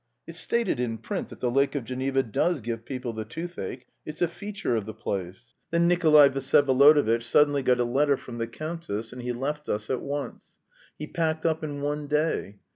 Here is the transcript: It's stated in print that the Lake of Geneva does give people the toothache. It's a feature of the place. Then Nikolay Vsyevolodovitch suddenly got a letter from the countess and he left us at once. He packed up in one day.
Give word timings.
It's 0.25 0.39
stated 0.39 0.79
in 0.79 0.97
print 0.97 1.29
that 1.29 1.41
the 1.41 1.51
Lake 1.51 1.75
of 1.75 1.83
Geneva 1.85 2.23
does 2.23 2.59
give 2.61 2.85
people 2.85 3.13
the 3.13 3.23
toothache. 3.23 3.85
It's 4.03 4.23
a 4.23 4.27
feature 4.27 4.75
of 4.75 4.87
the 4.87 4.95
place. 4.95 5.53
Then 5.69 5.87
Nikolay 5.87 6.29
Vsyevolodovitch 6.29 7.21
suddenly 7.21 7.61
got 7.61 7.79
a 7.79 7.83
letter 7.83 8.17
from 8.17 8.39
the 8.39 8.47
countess 8.47 9.13
and 9.13 9.21
he 9.21 9.31
left 9.31 9.69
us 9.69 9.91
at 9.91 10.01
once. 10.01 10.57
He 10.97 11.05
packed 11.05 11.45
up 11.45 11.63
in 11.63 11.83
one 11.83 12.07
day. 12.07 12.57